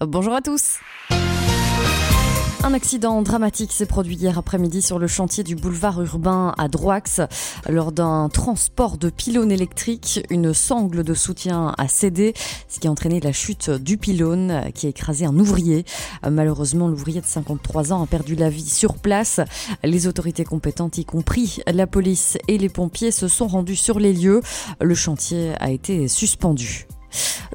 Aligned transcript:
Bonjour 0.00 0.34
à 0.34 0.42
tous. 0.42 0.78
Un 2.62 2.74
accident 2.74 3.22
dramatique 3.22 3.72
s'est 3.72 3.86
produit 3.86 4.14
hier 4.14 4.36
après-midi 4.36 4.82
sur 4.82 4.98
le 4.98 5.06
chantier 5.06 5.42
du 5.42 5.56
boulevard 5.56 6.02
urbain 6.02 6.52
à 6.58 6.68
Droix. 6.68 7.00
Lors 7.66 7.92
d'un 7.92 8.28
transport 8.28 8.98
de 8.98 9.08
pylônes 9.08 9.50
électriques, 9.50 10.20
une 10.28 10.52
sangle 10.52 11.02
de 11.02 11.14
soutien 11.14 11.74
a 11.78 11.88
cédé, 11.88 12.34
ce 12.68 12.78
qui 12.78 12.88
a 12.88 12.90
entraîné 12.90 13.20
la 13.20 13.32
chute 13.32 13.70
du 13.70 13.96
pylône 13.96 14.64
qui 14.74 14.84
a 14.84 14.90
écrasé 14.90 15.24
un 15.24 15.38
ouvrier. 15.38 15.86
Malheureusement, 16.28 16.88
l'ouvrier 16.88 17.22
de 17.22 17.26
53 17.26 17.94
ans 17.94 18.02
a 18.02 18.06
perdu 18.06 18.34
la 18.34 18.50
vie 18.50 18.68
sur 18.68 18.98
place. 18.98 19.40
Les 19.82 20.06
autorités 20.06 20.44
compétentes, 20.44 20.98
y 20.98 21.06
compris 21.06 21.60
la 21.66 21.86
police 21.86 22.36
et 22.48 22.58
les 22.58 22.68
pompiers, 22.68 23.12
se 23.12 23.28
sont 23.28 23.46
rendus 23.46 23.76
sur 23.76 23.98
les 23.98 24.12
lieux. 24.12 24.42
Le 24.78 24.94
chantier 24.94 25.52
a 25.58 25.70
été 25.70 26.06
suspendu. 26.06 26.86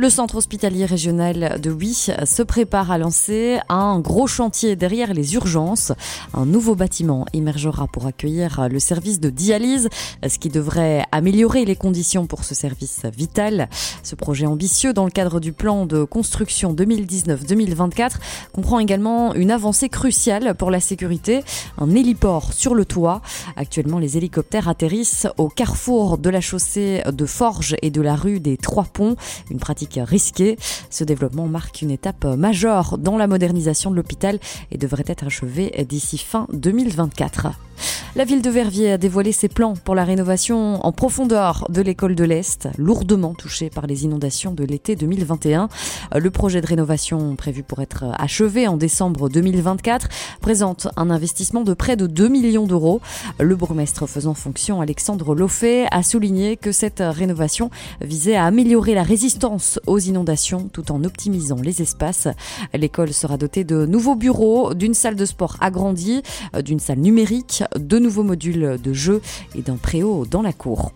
Le 0.00 0.08
centre 0.08 0.36
hospitalier 0.36 0.86
régional 0.86 1.60
de 1.60 1.70
Huy 1.70 1.92
se 2.24 2.42
prépare 2.42 2.90
à 2.90 2.96
lancer 2.96 3.58
un 3.68 4.00
gros 4.00 4.26
chantier 4.26 4.74
derrière 4.74 5.12
les 5.12 5.34
urgences. 5.34 5.92
Un 6.32 6.46
nouveau 6.46 6.74
bâtiment 6.74 7.26
émergera 7.34 7.86
pour 7.86 8.06
accueillir 8.06 8.66
le 8.70 8.78
service 8.78 9.20
de 9.20 9.28
dialyse, 9.28 9.90
ce 10.26 10.38
qui 10.38 10.48
devrait 10.48 11.04
améliorer 11.12 11.66
les 11.66 11.76
conditions 11.76 12.26
pour 12.26 12.44
ce 12.44 12.54
service 12.54 13.02
vital. 13.14 13.68
Ce 14.02 14.14
projet 14.14 14.46
ambitieux 14.46 14.94
dans 14.94 15.04
le 15.04 15.10
cadre 15.10 15.38
du 15.38 15.52
plan 15.52 15.84
de 15.84 16.04
construction 16.04 16.72
2019-2024 16.72 18.12
comprend 18.54 18.78
également 18.78 19.34
une 19.34 19.50
avancée 19.50 19.90
cruciale 19.90 20.54
pour 20.54 20.70
la 20.70 20.80
sécurité, 20.80 21.44
un 21.76 21.90
héliport 21.90 22.54
sur 22.54 22.74
le 22.74 22.86
toit. 22.86 23.20
Actuellement, 23.54 23.98
les 23.98 24.16
hélicoptères 24.16 24.66
atterrissent 24.66 25.28
au 25.36 25.50
carrefour 25.50 26.16
de 26.16 26.30
la 26.30 26.40
chaussée 26.40 27.02
de 27.06 27.26
Forges 27.26 27.76
et 27.82 27.90
de 27.90 28.00
la 28.00 28.14
rue 28.14 28.40
des 28.40 28.56
Trois 28.56 28.84
Ponts 28.84 29.16
une 29.50 29.58
pratique 29.58 29.89
risquée. 29.98 30.58
Ce 30.90 31.04
développement 31.04 31.46
marque 31.46 31.82
une 31.82 31.90
étape 31.90 32.24
majeure 32.24 32.98
dans 32.98 33.16
la 33.16 33.26
modernisation 33.26 33.90
de 33.90 33.96
l'hôpital 33.96 34.38
et 34.70 34.78
devrait 34.78 35.04
être 35.06 35.26
achevé 35.26 35.84
d'ici 35.88 36.18
fin 36.18 36.46
2024. 36.52 37.69
La 38.16 38.24
ville 38.24 38.42
de 38.42 38.50
Verviers 38.50 38.92
a 38.92 38.98
dévoilé 38.98 39.30
ses 39.30 39.48
plans 39.48 39.74
pour 39.74 39.94
la 39.94 40.04
rénovation 40.04 40.84
en 40.84 40.90
profondeur 40.90 41.66
de 41.70 41.80
l'école 41.80 42.16
de 42.16 42.24
l'Est, 42.24 42.68
lourdement 42.76 43.34
touchée 43.34 43.70
par 43.70 43.86
les 43.86 44.04
inondations 44.04 44.52
de 44.52 44.64
l'été 44.64 44.96
2021. 44.96 45.68
Le 46.16 46.30
projet 46.30 46.60
de 46.60 46.66
rénovation 46.66 47.36
prévu 47.36 47.62
pour 47.62 47.80
être 47.80 48.06
achevé 48.18 48.66
en 48.66 48.76
décembre 48.76 49.28
2024 49.28 50.08
présente 50.40 50.88
un 50.96 51.08
investissement 51.08 51.62
de 51.62 51.72
près 51.72 51.96
de 51.96 52.08
2 52.08 52.28
millions 52.28 52.66
d'euros. 52.66 53.00
Le 53.38 53.54
bourgmestre 53.54 54.08
faisant 54.08 54.34
fonction, 54.34 54.80
Alexandre 54.80 55.34
Loffet, 55.34 55.86
a 55.92 56.02
souligné 56.02 56.56
que 56.56 56.72
cette 56.72 57.02
rénovation 57.06 57.70
visait 58.00 58.34
à 58.34 58.44
améliorer 58.44 58.94
la 58.94 59.04
résistance 59.04 59.78
aux 59.86 60.00
inondations 60.00 60.68
tout 60.72 60.90
en 60.90 61.04
optimisant 61.04 61.60
les 61.62 61.80
espaces. 61.80 62.26
L'école 62.74 63.12
sera 63.12 63.36
dotée 63.36 63.62
de 63.62 63.86
nouveaux 63.86 64.16
bureaux, 64.16 64.74
d'une 64.74 64.94
salle 64.94 65.16
de 65.16 65.24
sport 65.24 65.56
agrandie, 65.60 66.22
d'une 66.64 66.80
salle 66.80 66.98
numérique, 66.98 67.62
de 67.76 67.98
nouveaux 67.98 68.22
modules 68.22 68.78
de 68.82 68.92
jeu 68.92 69.20
et 69.54 69.62
d'un 69.62 69.76
préau 69.76 70.26
dans 70.26 70.42
la 70.42 70.52
cour. 70.52 70.92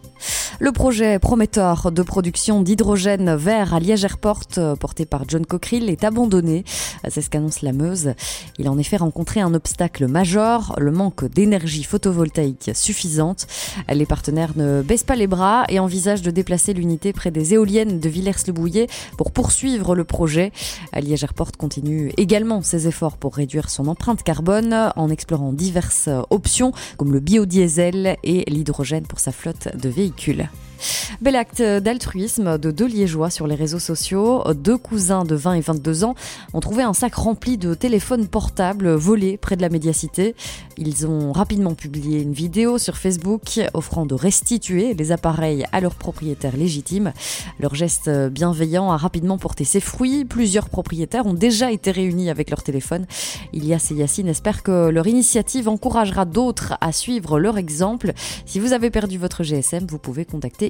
Le 0.61 0.71
projet 0.71 1.19
prometteur 1.19 1.91
de 1.91 2.03
production 2.03 2.63
d'hydrogène 2.63 3.35
vert 3.35 3.75
à 3.75 3.81
Liège 3.81 4.05
Airport, 4.05 4.45
porté 4.79 5.05
par 5.05 5.25
John 5.27 5.45
Cockerill, 5.45 5.91
est 5.91 6.05
abandonné. 6.05 6.65
C'est 7.09 7.23
ce 7.23 7.29
qu'annonce 7.29 7.61
la 7.63 7.73
Meuse. 7.73 8.15
Il 8.59 8.69
a 8.69 8.71
en 8.71 8.79
effet 8.79 8.97
rencontré 8.97 9.41
un 9.41 9.53
obstacle 9.53 10.07
majeur, 10.07 10.77
le 10.79 10.93
manque 10.93 11.25
d'énergie 11.25 11.83
photovoltaïque 11.83 12.71
suffisante. 12.73 13.49
Les 13.93 14.07
partenaires 14.07 14.53
ne 14.55 14.83
baissent 14.83 15.03
pas 15.03 15.17
les 15.17 15.27
bras 15.27 15.65
et 15.69 15.81
envisagent 15.81 16.23
de 16.23 16.31
déplacer 16.31 16.73
l'unité 16.73 17.13
près 17.13 17.33
des 17.33 17.55
éoliennes 17.55 17.99
de 17.99 18.09
Villers-le-Bouillet 18.09 18.87
pour 19.19 19.33
poursuivre 19.33 19.97
le 19.97 20.05
projet. 20.05 20.53
Liège 20.95 21.25
Airport 21.25 21.53
continue 21.59 22.13
également 22.17 22.63
ses 22.63 22.87
efforts 22.87 23.17
pour 23.17 23.35
réduire 23.35 23.71
son 23.71 23.89
empreinte 23.89 24.23
carbone 24.23 24.93
en 24.95 25.11
explorant 25.11 25.53
diverses 25.53 26.09
options 26.31 26.73
comme 26.97 27.13
le 27.13 27.21
biodiesel 27.21 28.17
et 28.23 28.49
l'hydrogène 28.49 29.07
pour 29.07 29.19
sa 29.19 29.33
flotte 29.33 29.77
de 29.77 29.89
véhicules. 29.89 30.44
det. 30.45 30.74
Bel 31.21 31.37
acte 31.37 31.63
d'altruisme 31.63 32.59
de 32.59 32.71
deux 32.71 32.87
Liégeois 32.87 33.31
sur 33.31 33.47
les 33.47 33.55
réseaux 33.55 33.79
sociaux. 33.79 34.43
Deux 34.55 34.77
cousins 34.77 35.25
de 35.25 35.35
20 35.35 35.55
et 35.55 35.61
22 35.61 36.05
ans 36.05 36.15
ont 36.53 36.61
trouvé 36.61 36.83
un 36.83 36.93
sac 36.93 37.15
rempli 37.15 37.57
de 37.57 37.75
téléphones 37.75 38.27
portables 38.27 38.93
volés 38.95 39.37
près 39.37 39.57
de 39.57 39.63
la 39.63 39.69
médiacité. 39.69 40.35
Ils 40.77 41.07
ont 41.07 41.33
rapidement 41.33 41.75
publié 41.75 42.21
une 42.21 42.33
vidéo 42.33 42.79
sur 42.79 42.97
Facebook 42.97 43.61
offrant 43.75 44.07
de 44.07 44.15
restituer 44.15 44.95
les 44.95 45.13
appareils 45.13 45.65
à 45.73 45.81
leurs 45.81 45.95
propriétaires 45.95 46.57
légitimes. 46.57 47.13
Leur 47.61 47.75
geste 47.75 48.11
bienveillant 48.31 48.91
a 48.91 48.97
rapidement 48.97 49.39
porté 49.39 49.65
ses 49.65 49.81
fruits. 49.81 50.25
Plusieurs 50.25 50.69
propriétaires 50.69 51.27
ont 51.27 51.35
déjà 51.35 51.71
été 51.71 51.91
réunis 51.91 52.31
avec 52.31 52.51
leur 52.51 52.63
téléphone. 52.63 53.07
Ilias 53.53 53.89
et 53.91 53.95
Yacine 53.95 54.29
espèrent 54.29 54.63
que 54.63 54.89
leur 54.89 55.07
initiative 55.07 55.69
encouragera 55.69 56.25
d'autres 56.25 56.75
à 56.81 56.93
suivre 56.93 57.39
leur 57.39 57.59
exemple. 57.59 58.13
Si 58.47 58.59
vous 58.59 58.73
avez 58.73 58.91
perdu 58.91 59.19
votre 59.19 59.43
GSM, 59.43 59.87
vous 59.89 59.99
pouvez 59.99 60.25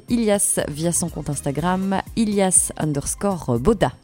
Ilias 0.08 0.60
via 0.68 0.92
son 0.92 1.08
compte 1.10 1.30
Instagram 1.30 2.02
Ilias 2.16 2.72
underscore 2.80 3.58
Boda. 3.58 4.03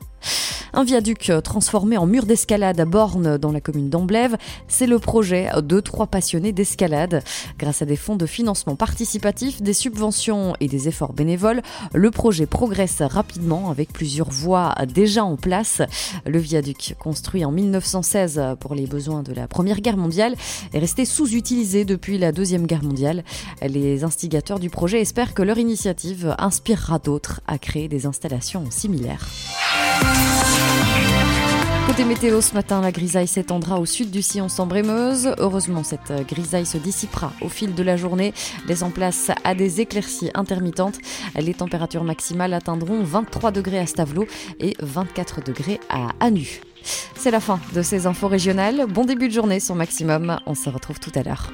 Un 0.72 0.84
viaduc 0.84 1.32
transformé 1.42 1.96
en 1.96 2.06
mur 2.06 2.26
d'escalade 2.26 2.78
à 2.78 2.84
Borne 2.84 3.38
dans 3.38 3.50
la 3.50 3.60
commune 3.60 3.90
d'Amblève, 3.90 4.36
c'est 4.68 4.86
le 4.86 4.98
projet 4.98 5.48
de 5.56 5.80
trois 5.80 6.06
passionnés 6.06 6.52
d'escalade. 6.52 7.24
Grâce 7.58 7.82
à 7.82 7.86
des 7.86 7.96
fonds 7.96 8.16
de 8.16 8.26
financement 8.26 8.76
participatif, 8.76 9.62
des 9.62 9.72
subventions 9.72 10.54
et 10.60 10.68
des 10.68 10.86
efforts 10.86 11.12
bénévoles, 11.12 11.62
le 11.92 12.10
projet 12.10 12.46
progresse 12.46 13.02
rapidement 13.02 13.70
avec 13.70 13.92
plusieurs 13.92 14.30
voies 14.30 14.74
déjà 14.92 15.24
en 15.24 15.36
place. 15.36 15.82
Le 16.24 16.38
viaduc, 16.38 16.94
construit 16.98 17.44
en 17.44 17.50
1916 17.50 18.40
pour 18.60 18.74
les 18.74 18.86
besoins 18.86 19.22
de 19.22 19.32
la 19.32 19.48
Première 19.48 19.80
Guerre 19.80 19.96
mondiale, 19.96 20.36
est 20.72 20.78
resté 20.78 21.04
sous-utilisé 21.04 21.84
depuis 21.84 22.18
la 22.18 22.30
Deuxième 22.30 22.66
Guerre 22.66 22.84
mondiale. 22.84 23.24
Les 23.62 24.04
instigateurs 24.04 24.60
du 24.60 24.70
projet 24.70 25.00
espèrent 25.00 25.34
que 25.34 25.42
leur 25.42 25.58
initiative 25.58 26.34
inspirera 26.38 26.98
d'autres 26.98 27.40
à 27.46 27.58
créer 27.58 27.88
des 27.88 28.06
installations 28.06 28.64
similaires. 28.70 29.26
Côté 31.90 32.04
météo, 32.04 32.40
ce 32.40 32.54
matin, 32.54 32.80
la 32.80 32.92
grisaille 32.92 33.26
s'étendra 33.26 33.80
au 33.80 33.84
sud 33.84 34.12
du 34.12 34.22
sillon 34.22 34.48
Sambre-et-Meuse. 34.48 35.34
Heureusement, 35.38 35.82
cette 35.82 36.12
grisaille 36.28 36.64
se 36.64 36.78
dissipera 36.78 37.32
au 37.40 37.48
fil 37.48 37.74
de 37.74 37.82
la 37.82 37.96
journée, 37.96 38.32
laissant 38.68 38.90
place 38.90 39.32
à 39.42 39.56
des 39.56 39.80
éclaircies 39.80 40.30
intermittentes. 40.34 40.98
Les 41.34 41.52
températures 41.52 42.04
maximales 42.04 42.54
atteindront 42.54 43.02
23 43.02 43.50
degrés 43.50 43.80
à 43.80 43.86
Stavelot 43.86 44.28
et 44.60 44.76
24 44.78 45.42
degrés 45.42 45.80
à 45.88 46.10
Anu. 46.20 46.60
C'est 47.16 47.32
la 47.32 47.40
fin 47.40 47.58
de 47.74 47.82
ces 47.82 48.06
infos 48.06 48.28
régionales. 48.28 48.86
Bon 48.88 49.04
début 49.04 49.28
de 49.28 49.34
journée 49.34 49.58
sur 49.58 49.74
Maximum. 49.74 50.38
On 50.46 50.54
se 50.54 50.70
retrouve 50.70 51.00
tout 51.00 51.12
à 51.16 51.22
l'heure. 51.22 51.48